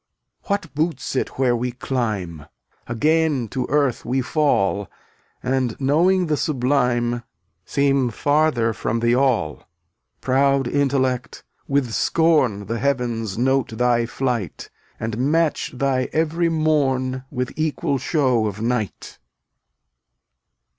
252 0.45 0.49
What 0.51 0.73
boots 0.89 1.15
it 1.15 1.29
where 1.37 1.55
we 1.55 1.71
climb? 1.73 2.47
Again 2.87 3.47
to 3.49 3.67
earth 3.69 4.03
we 4.03 4.19
fall, 4.19 4.89
And 5.43 5.79
knowing 5.79 6.25
the 6.25 6.37
Sublime 6.37 7.21
Seem 7.65 8.09
farther 8.09 8.73
from 8.73 8.99
the 9.01 9.13
All. 9.15 9.63
Proud 10.19 10.67
Intellect! 10.67 11.43
with 11.67 11.91
scorn 11.93 12.65
The 12.65 12.79
Heavens 12.79 13.37
note 13.37 13.77
thy 13.77 14.07
flight, 14.07 14.71
And 14.99 15.19
match 15.19 15.69
thy 15.71 16.09
every 16.13 16.49
morn 16.49 17.23
With 17.29 17.53
equal 17.55 17.99
show 17.99 18.47
of 18.47 18.59
night. 18.59 19.19